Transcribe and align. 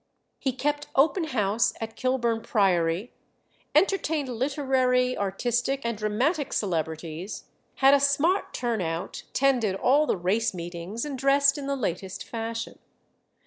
He 0.39 0.51
kept 0.53 0.87
open 0.95 1.25
house 1.25 1.73
at 1.79 1.95
Kilburn 1.95 2.41
Priory; 2.41 3.13
entertained 3.75 4.29
literary, 4.29 5.15
artistic, 5.15 5.81
and 5.83 5.95
dramatic 5.95 6.53
celebrities; 6.53 7.43
had 7.75 7.93
a 7.93 7.99
smart 7.99 8.51
"turn 8.51 8.81
out," 8.81 9.21
attended 9.29 9.75
all 9.75 10.07
the 10.07 10.17
race 10.17 10.55
meetings, 10.55 11.05
and 11.05 11.19
dressed 11.19 11.55
in 11.55 11.67
the 11.67 11.75
latest 11.75 12.23
fashion. 12.27 12.79